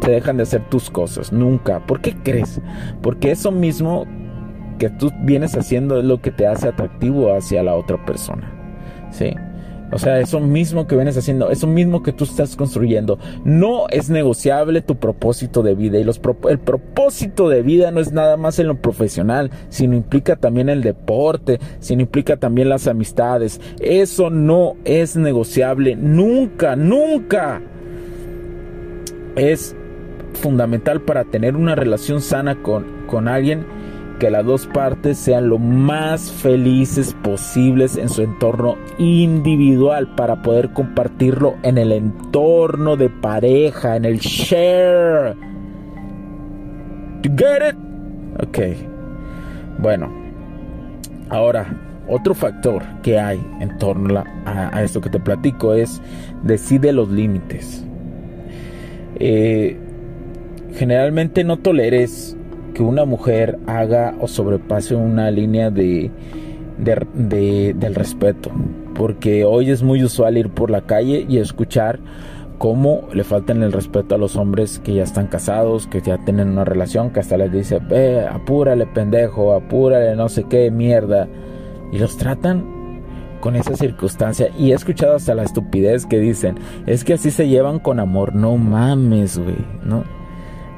te 0.00 0.12
dejan 0.12 0.36
de 0.36 0.44
hacer 0.44 0.68
tus 0.68 0.88
cosas, 0.88 1.32
nunca. 1.32 1.84
¿Por 1.86 2.00
qué 2.00 2.14
crees? 2.22 2.60
Porque 3.02 3.32
eso 3.32 3.50
mismo 3.50 4.06
que 4.82 4.90
tú 4.90 5.12
vienes 5.20 5.56
haciendo 5.56 5.96
es 6.00 6.04
lo 6.04 6.20
que 6.20 6.32
te 6.32 6.44
hace 6.44 6.66
atractivo 6.66 7.32
hacia 7.32 7.62
la 7.62 7.76
otra 7.76 8.04
persona. 8.04 8.52
¿Sí? 9.12 9.32
O 9.92 9.98
sea, 9.98 10.18
eso 10.18 10.40
mismo 10.40 10.88
que 10.88 10.96
vienes 10.96 11.16
haciendo, 11.16 11.50
eso 11.50 11.68
mismo 11.68 12.02
que 12.02 12.12
tú 12.12 12.24
estás 12.24 12.56
construyendo, 12.56 13.16
no 13.44 13.86
es 13.90 14.10
negociable 14.10 14.82
tu 14.82 14.96
propósito 14.96 15.62
de 15.62 15.76
vida. 15.76 16.00
Y 16.00 16.04
los 16.04 16.20
el 16.48 16.58
propósito 16.58 17.48
de 17.48 17.62
vida 17.62 17.92
no 17.92 18.00
es 18.00 18.10
nada 18.10 18.36
más 18.36 18.58
en 18.58 18.66
lo 18.66 18.80
profesional, 18.80 19.52
sino 19.68 19.94
implica 19.94 20.34
también 20.34 20.68
el 20.68 20.82
deporte, 20.82 21.60
sino 21.78 22.02
implica 22.02 22.38
también 22.38 22.68
las 22.68 22.88
amistades. 22.88 23.60
Eso 23.78 24.30
no 24.30 24.74
es 24.84 25.14
negociable, 25.14 25.94
nunca, 25.94 26.74
nunca. 26.74 27.62
Es 29.36 29.76
fundamental 30.32 31.02
para 31.02 31.22
tener 31.22 31.54
una 31.54 31.76
relación 31.76 32.20
sana 32.20 32.60
con, 32.64 33.06
con 33.06 33.28
alguien 33.28 33.64
que 34.22 34.30
las 34.30 34.46
dos 34.46 34.68
partes 34.68 35.18
sean 35.18 35.48
lo 35.48 35.58
más 35.58 36.30
felices 36.30 37.12
posibles 37.24 37.96
en 37.96 38.08
su 38.08 38.22
entorno 38.22 38.76
individual 38.96 40.14
para 40.14 40.42
poder 40.42 40.72
compartirlo 40.72 41.56
en 41.64 41.76
el 41.76 41.90
entorno 41.90 42.96
de 42.96 43.10
pareja, 43.10 43.96
en 43.96 44.04
el 44.04 44.20
share. 44.20 45.34
You 47.24 47.32
get 47.36 47.70
it? 47.70 47.76
Ok. 48.46 48.58
Bueno. 49.80 50.08
Ahora, 51.28 51.66
otro 52.06 52.32
factor 52.32 52.84
que 53.02 53.18
hay 53.18 53.44
en 53.58 53.76
torno 53.78 54.22
a, 54.46 54.82
esto 54.84 55.00
que 55.00 55.10
te 55.10 55.18
platico 55.18 55.74
es 55.74 56.00
decide 56.44 56.92
los 56.92 57.10
límites. 57.10 57.84
Eh, 59.16 59.76
generalmente 60.76 61.42
no 61.42 61.56
toleres 61.56 62.36
que 62.72 62.82
una 62.82 63.04
mujer 63.04 63.58
haga 63.66 64.14
o 64.20 64.28
sobrepase 64.28 64.94
una 64.94 65.30
línea 65.30 65.70
de, 65.70 66.10
del 66.78 67.94
respeto. 67.94 68.50
Porque 68.94 69.44
hoy 69.44 69.70
es 69.70 69.82
muy 69.82 70.04
usual 70.04 70.36
ir 70.36 70.50
por 70.50 70.70
la 70.70 70.82
calle 70.82 71.24
y 71.28 71.38
escuchar 71.38 72.00
cómo 72.58 73.08
le 73.12 73.24
faltan 73.24 73.62
el 73.62 73.72
respeto 73.72 74.14
a 74.14 74.18
los 74.18 74.36
hombres 74.36 74.78
que 74.78 74.94
ya 74.94 75.02
están 75.02 75.26
casados, 75.26 75.86
que 75.86 76.00
ya 76.00 76.18
tienen 76.18 76.50
una 76.50 76.64
relación, 76.64 77.10
que 77.10 77.20
hasta 77.20 77.36
les 77.36 77.50
dice, 77.50 77.80
eh, 77.90 78.26
apúrale 78.30 78.86
pendejo, 78.86 79.54
apúrale 79.54 80.14
no 80.14 80.28
sé 80.28 80.44
qué 80.44 80.70
mierda. 80.70 81.26
Y 81.92 81.98
los 81.98 82.16
tratan 82.16 82.64
con 83.40 83.56
esa 83.56 83.76
circunstancia. 83.76 84.48
Y 84.58 84.72
he 84.72 84.74
escuchado 84.74 85.16
hasta 85.16 85.34
la 85.34 85.42
estupidez 85.42 86.06
que 86.06 86.18
dicen, 86.18 86.54
es 86.86 87.04
que 87.04 87.14
así 87.14 87.30
se 87.30 87.48
llevan 87.48 87.80
con 87.80 88.00
amor. 88.00 88.34
No 88.34 88.56
mames, 88.56 89.38
güey, 89.38 89.58
¿no? 89.84 90.04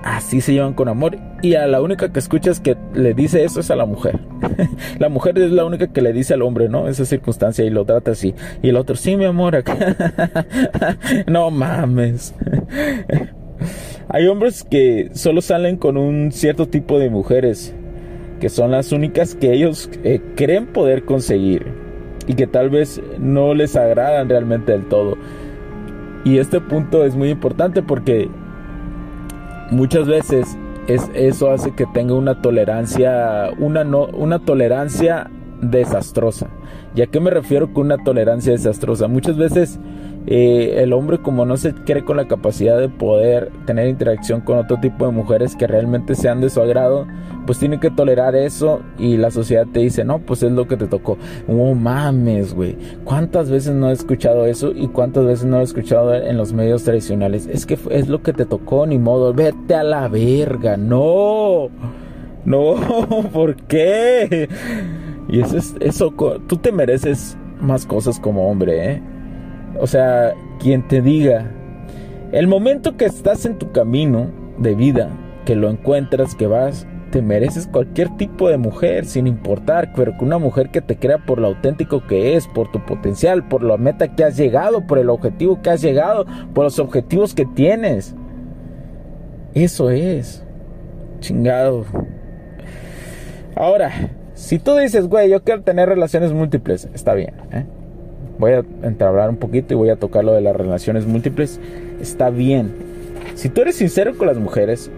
Así 0.05 0.41
se 0.41 0.53
llevan 0.53 0.75
con 0.75 0.89
amor 0.89 1.17
y 1.43 1.55
a 1.55 1.67
la 1.67 1.81
única 1.81 2.13
que 2.13 2.19
escuchas 2.19 2.61
que 2.61 2.77
le 2.95 3.15
dice 3.15 3.43
eso 3.43 3.61
es 3.61 3.71
a 3.71 3.77
la 3.77 3.87
mujer. 3.87 4.21
la 4.99 5.09
mujer 5.09 5.39
es 5.39 5.51
la 5.51 5.65
única 5.65 5.93
que 5.93 6.03
le 6.03 6.13
dice 6.13 6.35
al 6.35 6.43
hombre, 6.43 6.69
¿no? 6.69 6.89
Esa 6.89 7.05
circunstancia 7.07 7.65
y 7.65 7.71
lo 7.71 7.85
trata 7.85 8.11
así. 8.11 8.35
Y 8.63 8.69
el 8.69 8.77
otro, 8.77 8.97
sí, 8.97 9.17
mi 9.17 9.25
amor, 9.25 9.65
no 11.27 11.51
mames. 11.51 12.35
Hay 14.09 14.27
hombres 14.27 14.63
que 14.63 15.11
solo 15.15 15.41
salen 15.41 15.79
con 15.79 15.97
un 15.97 16.33
cierto 16.33 16.69
tipo 16.69 16.99
de 16.99 17.09
mujeres, 17.09 17.75
que 18.41 18.51
son 18.51 18.71
las 18.71 18.93
únicas 18.93 19.35
que 19.35 19.53
ellos 19.53 19.89
eh, 20.05 20.21
creen 20.37 20.67
poder 20.67 21.05
conseguir 21.05 21.67
y 22.27 22.35
que 22.35 22.47
tal 22.47 22.69
vez 22.69 23.01
no 23.19 23.55
les 23.55 23.75
agradan 23.75 24.29
realmente 24.29 24.73
del 24.73 24.87
todo. 24.87 25.17
Y 26.25 26.39
este 26.39 26.61
punto 26.61 27.05
es 27.05 27.17
muy 27.17 27.31
importante 27.31 27.83
porque 27.83 28.29
muchas 29.71 30.07
veces 30.07 30.57
es, 30.87 31.11
eso 31.15 31.51
hace 31.51 31.73
que 31.73 31.87
tenga 31.87 32.15
una 32.15 32.41
tolerancia, 32.43 33.51
una, 33.59 33.85
no, 33.85 34.07
una 34.07 34.39
tolerancia 34.39 35.31
desastrosa. 35.61 36.49
¿Y 36.95 37.03
a 37.03 37.07
qué 37.07 37.21
me 37.21 37.31
refiero 37.31 37.73
con 37.73 37.87
una 37.87 37.99
tolerancia 37.99 38.53
desastrosa? 38.53 39.09
Muchas 39.09 39.37
veces 39.37 39.79
eh, 40.27 40.77
el 40.79 40.93
hombre 40.93 41.19
como 41.19 41.45
no 41.45 41.57
se 41.57 41.75
cree 41.75 42.05
con 42.05 42.17
la 42.17 42.27
capacidad 42.27 42.79
de 42.79 42.89
poder 42.89 43.51
tener 43.67 43.89
interacción 43.89 44.41
con 44.41 44.59
otro 44.59 44.79
tipo 44.81 45.07
de 45.07 45.13
mujeres 45.13 45.55
que 45.55 45.67
realmente 45.67 46.15
sean 46.15 46.41
de 46.41 46.49
su 46.49 46.61
agrado, 46.61 47.07
pues 47.47 47.59
tiene 47.59 47.79
que 47.79 47.91
tolerar 47.91 48.35
eso 48.35 48.81
y 48.99 49.19
la 49.19 49.31
sociedad 49.31 49.67
te 49.71 49.81
dice, 49.81 50.05
no, 50.05 50.21
pues 50.21 50.43
es 50.43 50.53
lo 50.53 50.67
que 50.67 50.77
te 50.77 50.87
tocó. 50.87 51.19
Oh, 51.47 51.75
mames, 51.75 52.55
güey. 52.55 52.77
¿Cuántas 53.05 53.51
veces 53.51 53.75
no 53.75 53.91
he 53.91 53.93
escuchado 53.93 54.47
eso 54.47 54.73
y 54.75 54.89
cuántas 54.89 55.27
veces 55.27 55.45
no 55.45 55.61
he 55.61 55.63
escuchado 55.63 56.15
en 56.15 56.37
los 56.37 56.53
medios 56.53 56.85
tradicionales? 56.85 57.47
Es 57.47 57.67
que 57.67 57.79
es 57.91 58.09
lo 58.09 58.23
que 58.23 58.33
te 58.33 58.47
tocó, 58.47 58.87
ni 58.87 58.99
modo. 58.99 59.35
Vete 59.35 59.75
a 59.75 59.83
la 59.83 60.09
verga. 60.09 60.77
No. 60.77 61.69
No, 62.47 62.75
¿por 63.33 63.57
qué? 63.57 64.49
Y 65.29 65.41
eso 65.41 65.57
es, 65.57 65.75
eso, 65.81 66.13
tú 66.47 66.57
te 66.57 66.73
mereces 66.73 67.37
más 67.61 67.87
cosas 67.87 68.21
como 68.21 68.51
hombre, 68.51 68.93
¿eh? 68.93 69.03
O 69.81 69.87
sea, 69.87 70.35
quien 70.61 70.87
te 70.87 71.03
diga, 71.03 71.51
el 72.33 72.47
momento 72.47 72.97
que 72.97 73.05
estás 73.05 73.45
en 73.45 73.59
tu 73.59 73.73
camino 73.73 74.31
de 74.59 74.75
vida, 74.75 75.11
que 75.45 75.55
lo 75.55 75.69
encuentras, 75.69 76.35
que 76.35 76.47
vas, 76.47 76.87
te 77.11 77.23
mereces 77.23 77.69
cualquier 77.69 78.17
tipo 78.17 78.49
de 78.49 78.57
mujer, 78.57 79.07
sin 79.07 79.29
importar, 79.29 79.93
pero 79.95 80.17
que 80.19 80.25
una 80.25 80.39
mujer 80.39 80.71
que 80.71 80.81
te 80.81 80.97
crea 80.97 81.19
por 81.19 81.39
lo 81.39 81.47
auténtico 81.47 82.05
que 82.07 82.35
es, 82.35 82.49
por 82.49 82.73
tu 82.73 82.85
potencial, 82.85 83.47
por 83.47 83.63
la 83.63 83.77
meta 83.77 84.17
que 84.17 84.25
has 84.25 84.37
llegado, 84.37 84.85
por 84.87 84.99
el 84.99 85.11
objetivo 85.11 85.63
que 85.63 85.71
has 85.71 85.81
llegado, 85.81 86.27
por 86.53 86.65
los 86.65 86.81
objetivos 86.81 87.35
que 87.35 87.47
tienes. 87.47 88.17
Eso 89.55 89.91
es. 89.91 90.45
Chingado. 91.21 91.85
Ahora, 93.55 93.93
si 94.35 94.59
tú 94.59 94.75
dices, 94.77 95.07
güey, 95.07 95.31
yo 95.31 95.45
quiero 95.45 95.63
tener 95.63 95.89
relaciones 95.89 96.33
múltiples, 96.33 96.89
está 96.93 97.15
bien. 97.15 97.35
¿eh? 97.53 97.65
Voy 98.39 98.53
a 98.53 98.65
entablar 98.83 99.31
un 99.31 99.37
poquito 99.37 99.75
y 99.75 99.77
voy 99.77 99.91
a 99.91 99.97
tocar 99.97 100.25
lo 100.25 100.33
de 100.33 100.41
las 100.41 100.57
relaciones 100.57 101.07
múltiples. 101.07 101.61
Está 102.01 102.31
bien. 102.31 102.73
Si 103.35 103.49
tú 103.49 103.63
eres 103.63 103.77
sincero 103.77 104.17
con 104.17 104.27
las 104.27 104.39
mujeres 104.39 104.91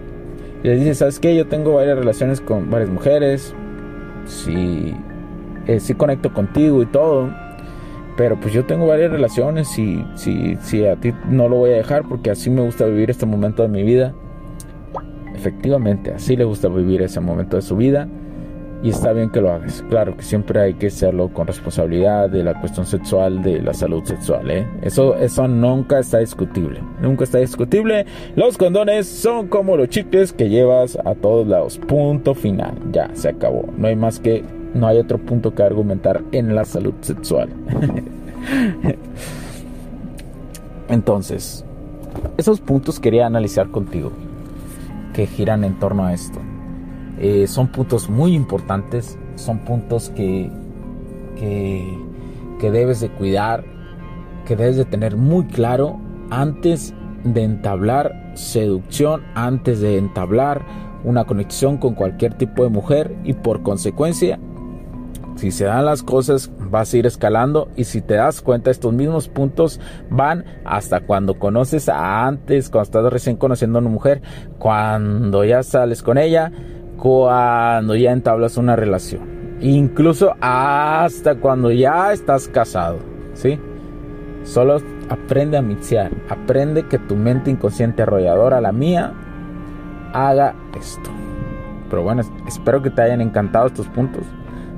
y 0.63 0.67
les 0.67 0.79
dices, 0.79 0.97
¿sabes 0.99 1.19
qué? 1.19 1.35
Yo 1.35 1.47
tengo 1.47 1.75
varias 1.75 1.97
relaciones 1.97 2.41
con 2.41 2.69
varias 2.69 2.89
mujeres. 2.89 3.53
Si, 4.25 4.93
eh, 5.67 5.79
si 5.79 5.93
conecto 5.93 6.33
contigo 6.33 6.81
y 6.81 6.87
todo. 6.87 7.29
Pero 8.17 8.39
pues 8.39 8.53
yo 8.53 8.65
tengo 8.65 8.87
varias 8.87 9.11
relaciones 9.11 9.77
y 9.77 10.03
si, 10.15 10.57
si 10.61 10.85
a 10.85 10.95
ti 10.95 11.13
no 11.29 11.47
lo 11.47 11.57
voy 11.57 11.71
a 11.71 11.75
dejar 11.75 12.07
porque 12.07 12.31
así 12.31 12.49
me 12.49 12.61
gusta 12.61 12.85
vivir 12.85 13.11
este 13.11 13.27
momento 13.27 13.61
de 13.61 13.69
mi 13.69 13.83
vida. 13.83 14.13
Efectivamente, 15.35 16.11
así 16.11 16.35
le 16.35 16.43
gusta 16.43 16.67
vivir 16.67 17.03
ese 17.03 17.19
momento 17.19 17.57
de 17.57 17.61
su 17.61 17.77
vida 17.77 18.07
y 18.83 18.89
está 18.89 19.11
bien 19.13 19.29
que 19.29 19.41
lo 19.41 19.51
hagas. 19.51 19.83
Claro 19.89 20.15
que 20.15 20.23
siempre 20.23 20.61
hay 20.61 20.73
que 20.75 20.87
hacerlo 20.87 21.29
con 21.29 21.47
responsabilidad 21.47 22.29
de 22.29 22.43
la 22.43 22.59
cuestión 22.59 22.85
sexual, 22.85 23.41
de 23.41 23.61
la 23.61 23.73
salud 23.73 24.03
sexual. 24.03 24.51
¿eh? 24.51 24.67
Eso, 24.81 25.15
eso 25.17 25.47
nunca 25.47 25.99
está 25.99 26.19
discutible. 26.19 26.81
Nunca 27.01 27.23
está 27.23 27.39
discutible. 27.39 28.05
Los 28.35 28.57
condones 28.57 29.07
son 29.07 29.47
como 29.47 29.77
los 29.77 29.89
chicles 29.89 30.31
que 30.31 30.49
llevas 30.49 30.97
a 31.03 31.15
todos 31.15 31.47
lados. 31.47 31.79
Punto 31.79 32.35
final. 32.35 32.75
Ya, 32.91 33.09
se 33.13 33.29
acabó. 33.29 33.65
No 33.77 33.87
hay 33.87 33.95
más 33.95 34.19
que, 34.19 34.43
no 34.73 34.87
hay 34.87 34.99
otro 34.99 35.17
punto 35.17 35.55
que 35.55 35.63
argumentar 35.63 36.21
en 36.31 36.53
la 36.53 36.65
salud 36.65 36.93
sexual. 37.01 37.49
Entonces, 40.89 41.65
esos 42.37 42.61
puntos 42.61 42.99
quería 42.99 43.25
analizar 43.25 43.69
contigo 43.69 44.11
que 45.13 45.25
giran 45.25 45.63
en 45.63 45.79
torno 45.79 46.05
a 46.05 46.13
esto. 46.13 46.39
Eh, 47.19 47.47
son 47.47 47.67
puntos 47.67 48.09
muy 48.09 48.33
importantes, 48.35 49.17
son 49.35 49.59
puntos 49.59 50.09
que, 50.11 50.51
que, 51.35 51.97
que 52.59 52.71
debes 52.71 52.99
de 52.99 53.09
cuidar, 53.09 53.63
que 54.45 54.55
debes 54.55 54.77
de 54.77 54.85
tener 54.85 55.17
muy 55.17 55.45
claro 55.45 55.99
antes 56.29 56.93
de 57.23 57.43
entablar 57.43 58.31
seducción, 58.35 59.23
antes 59.33 59.79
de 59.81 59.97
entablar 59.97 60.65
una 61.03 61.25
conexión 61.25 61.77
con 61.77 61.95
cualquier 61.95 62.33
tipo 62.35 62.63
de 62.63 62.69
mujer 62.69 63.15
y 63.23 63.33
por 63.33 63.63
consecuencia, 63.63 64.39
si 65.37 65.51
se 65.51 65.65
dan 65.65 65.85
las 65.85 66.01
cosas, 66.01 66.51
vas 66.57 66.91
a 66.91 66.97
ir 66.97 67.05
escalando 67.05 67.69
y 67.75 67.83
si 67.83 68.01
te 68.01 68.15
das 68.15 68.41
cuenta, 68.41 68.71
estos 68.71 68.91
mismos 68.91 69.29
puntos 69.29 69.79
van 70.09 70.45
hasta 70.65 71.01
cuando 71.01 71.37
conoces 71.37 71.89
a 71.89 72.25
antes, 72.25 72.69
cuando 72.69 72.83
estás 72.83 73.13
recién 73.13 73.37
conociendo 73.37 73.77
a 73.77 73.81
una 73.81 73.91
mujer, 73.91 74.21
cuando 74.57 75.45
ya 75.45 75.61
sales 75.61 76.01
con 76.01 76.17
ella, 76.17 76.51
cuando 76.97 77.95
ya 77.95 78.11
entablas 78.11 78.57
una 78.57 78.75
relación. 78.75 79.37
Incluso 79.61 80.35
hasta 80.41 81.35
cuando 81.35 81.71
ya 81.71 82.11
estás 82.11 82.47
casado. 82.47 82.99
¿Sí? 83.33 83.59
Solo 84.43 84.81
aprende 85.09 85.57
a 85.57 85.61
mixear. 85.61 86.11
Aprende 86.29 86.87
que 86.87 86.97
tu 86.97 87.15
mente 87.15 87.51
inconsciente 87.51 88.03
arrolladora, 88.03 88.61
la 88.61 88.71
mía, 88.71 89.13
haga 90.13 90.55
esto. 90.77 91.09
Pero 91.89 92.03
bueno, 92.03 92.23
espero 92.47 92.81
que 92.81 92.89
te 92.89 93.01
hayan 93.01 93.21
encantado 93.21 93.67
estos 93.67 93.87
puntos. 93.87 94.23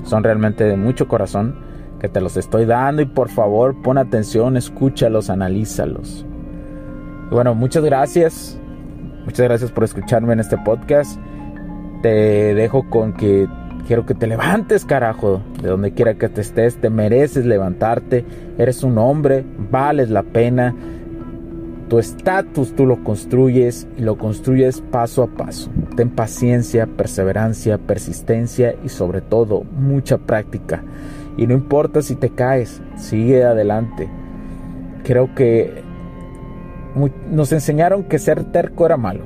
Son 0.04 0.24
realmente 0.24 0.64
de 0.64 0.78
mucho 0.78 1.08
corazón 1.08 1.56
que 2.00 2.08
te 2.08 2.22
los 2.22 2.38
estoy 2.38 2.66
dando 2.66 3.02
y 3.02 3.06
por 3.06 3.30
favor 3.30 3.82
pon 3.82 3.98
atención, 3.98 4.56
escúchalos, 4.58 5.30
analízalos. 5.30 6.26
Bueno, 7.30 7.54
muchas 7.56 7.84
gracias. 7.84 8.60
Muchas 9.26 9.46
gracias 9.46 9.72
por 9.72 9.84
escucharme 9.84 10.34
en 10.34 10.40
este 10.40 10.58
podcast 10.58 11.20
te 12.02 12.54
dejo 12.56 12.90
con 12.90 13.14
que 13.14 13.48
quiero 13.88 14.06
que 14.06 14.14
te 14.14 14.28
levantes, 14.28 14.86
carajo, 14.86 15.42
de 15.62 15.70
donde 15.70 15.94
quiera 15.94 16.14
que 16.14 16.30
te 16.30 16.42
estés, 16.42 16.78
te 16.78 16.90
mereces 16.90 17.46
levantarte, 17.46 18.24
eres 18.58 18.84
un 18.84 18.98
hombre, 18.98 19.44
vales 19.72 20.10
la 20.10 20.24
pena. 20.24 20.76
Tu 21.88 21.98
estatus 21.98 22.76
tú 22.76 22.86
lo 22.86 23.04
construyes 23.04 23.88
y 23.98 24.04
lo 24.04 24.16
construyes 24.16 24.82
paso 24.92 25.24
a 25.24 25.28
paso. 25.28 25.72
Ten 25.96 26.12
paciencia, 26.12 26.86
perseverancia, 26.86 27.80
persistencia 27.80 28.76
y 28.84 28.90
sobre 28.90 29.22
todo 29.22 29.64
mucha 29.64 30.20
práctica. 30.20 30.84
Y 31.36 31.48
no 31.48 31.56
importa 31.56 32.04
si 32.04 32.16
te 32.16 32.30
caes, 32.30 32.82
sigue 32.96 33.44
adelante. 33.44 34.08
Creo 35.04 35.34
que 35.34 35.82
nos 37.32 37.52
enseñaron 37.52 38.04
que 38.04 38.20
ser 38.20 38.44
terco 38.52 38.86
era 38.86 38.98
malo. 38.98 39.24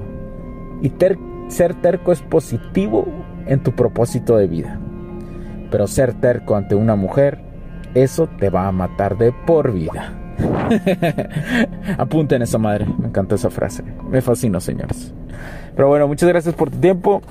Y 0.81 0.89
terco 0.89 1.32
ser 1.53 1.75
terco 1.75 2.11
es 2.11 2.21
positivo 2.21 3.07
en 3.45 3.61
tu 3.61 3.71
propósito 3.73 4.37
de 4.37 4.47
vida. 4.47 4.79
Pero 5.71 5.87
ser 5.87 6.13
terco 6.13 6.55
ante 6.55 6.75
una 6.75 6.95
mujer, 6.95 7.39
eso 7.93 8.27
te 8.27 8.49
va 8.49 8.67
a 8.67 8.71
matar 8.71 9.17
de 9.17 9.31
por 9.31 9.71
vida. 9.71 10.13
Apunten 11.97 12.41
esa 12.41 12.57
madre, 12.57 12.85
me 12.99 13.07
encanta 13.07 13.35
esa 13.35 13.49
frase. 13.49 13.83
Me 14.09 14.21
fascina, 14.21 14.59
señores. 14.59 15.13
Pero 15.75 15.87
bueno, 15.87 16.07
muchas 16.07 16.27
gracias 16.29 16.55
por 16.55 16.69
tu 16.69 16.77
tiempo. 16.77 17.21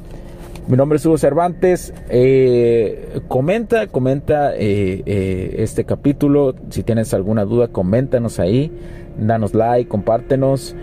Mi 0.69 0.77
nombre 0.77 0.97
es 0.97 1.07
Hugo 1.07 1.19
Cervantes. 1.19 1.93
Eh, 2.09 3.21
comenta, 3.27 3.89
comenta 3.89 4.55
eh, 4.55 5.03
eh, 5.05 5.57
este 5.59 5.85
capítulo. 5.85 6.55
Si 6.71 6.85
tienes 6.85 7.13
alguna 7.15 7.45
duda, 7.45 7.69
coméntanos 7.69 8.39
ahí. 8.39 8.71
Danos 9.19 9.55
like, 9.55 9.89
compártenos. 9.89 10.77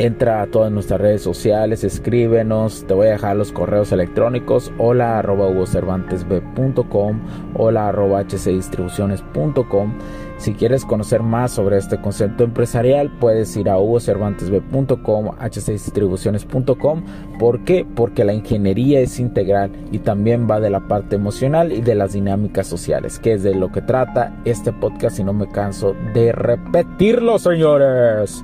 Entra 0.00 0.40
a 0.40 0.46
todas 0.46 0.72
nuestras 0.72 0.98
redes 0.98 1.20
sociales, 1.20 1.84
escríbenos, 1.84 2.86
te 2.86 2.94
voy 2.94 3.08
a 3.08 3.10
dejar 3.10 3.36
los 3.36 3.52
correos 3.52 3.92
electrónicos, 3.92 4.72
hola 4.78 5.18
arroba 5.18 5.48
hugocervantesb.com, 5.48 7.20
hola 7.54 7.88
arroba 7.88 8.22
hcdistribuciones.com. 8.24 9.92
Si 10.40 10.54
quieres 10.54 10.86
conocer 10.86 11.22
más 11.22 11.52
sobre 11.52 11.76
este 11.76 12.00
concepto 12.00 12.44
empresarial, 12.44 13.10
puedes 13.20 13.54
ir 13.58 13.68
a 13.68 13.76
hugocervantesb.com, 13.76 15.32
hcdistribuciones.com. 15.38 17.04
¿Por 17.38 17.62
qué? 17.64 17.86
Porque 17.94 18.24
la 18.24 18.32
ingeniería 18.32 19.00
es 19.00 19.20
integral 19.20 19.70
y 19.92 19.98
también 19.98 20.48
va 20.50 20.58
de 20.58 20.70
la 20.70 20.88
parte 20.88 21.16
emocional 21.16 21.72
y 21.72 21.82
de 21.82 21.94
las 21.94 22.14
dinámicas 22.14 22.66
sociales, 22.66 23.18
que 23.18 23.34
es 23.34 23.42
de 23.42 23.54
lo 23.54 23.70
que 23.70 23.82
trata 23.82 24.40
este 24.46 24.72
podcast 24.72 25.18
y 25.18 25.24
no 25.24 25.34
me 25.34 25.46
canso 25.46 25.94
de 26.14 26.32
repetirlo, 26.32 27.38
señores. 27.38 28.42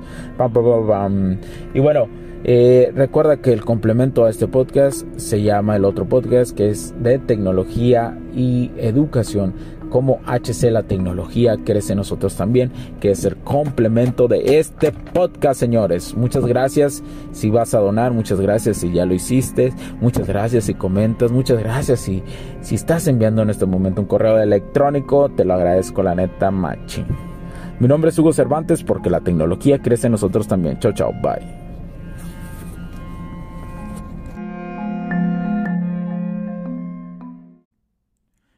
Y 1.73 1.79
bueno, 1.79 2.07
eh, 2.43 2.91
recuerda 2.95 3.37
que 3.37 3.51
el 3.51 3.65
complemento 3.65 4.25
a 4.25 4.29
este 4.29 4.47
podcast 4.47 5.03
se 5.17 5.41
llama 5.41 5.75
el 5.75 5.83
otro 5.83 6.05
podcast 6.05 6.55
que 6.55 6.69
es 6.69 6.93
de 7.01 7.17
tecnología 7.17 8.15
y 8.35 8.71
educación 8.77 9.55
como 9.89 10.19
HC 10.25 10.71
la 10.71 10.83
tecnología 10.83 11.57
crece 11.63 11.93
en 11.93 11.97
nosotros 11.97 12.35
también, 12.35 12.71
que 12.99 13.11
es 13.11 13.25
el 13.25 13.37
complemento 13.37 14.27
de 14.27 14.59
este 14.59 14.91
podcast, 14.91 15.59
señores. 15.59 16.15
Muchas 16.15 16.45
gracias 16.45 17.03
si 17.31 17.49
vas 17.49 17.73
a 17.73 17.79
donar, 17.79 18.11
muchas 18.11 18.39
gracias 18.39 18.77
si 18.77 18.91
ya 18.91 19.05
lo 19.05 19.13
hiciste, 19.13 19.73
muchas 20.01 20.27
gracias 20.27 20.65
si 20.65 20.73
comentas, 20.73 21.31
muchas 21.31 21.59
gracias 21.59 21.99
si, 21.99 22.23
si 22.61 22.75
estás 22.75 23.07
enviando 23.07 23.41
en 23.41 23.49
este 23.49 23.65
momento 23.65 24.01
un 24.01 24.07
correo 24.07 24.39
electrónico, 24.39 25.29
te 25.29 25.45
lo 25.45 25.53
agradezco 25.53 26.03
la 26.03 26.15
neta 26.15 26.51
machi. 26.51 27.05
Mi 27.79 27.87
nombre 27.87 28.09
es 28.09 28.17
Hugo 28.17 28.33
Cervantes 28.33 28.83
porque 28.83 29.09
la 29.09 29.21
tecnología 29.21 29.79
crece 29.79 30.07
en 30.07 30.13
nosotros 30.13 30.47
también. 30.47 30.79
Chao, 30.79 30.93
chao, 30.93 31.13
bye. 31.21 31.66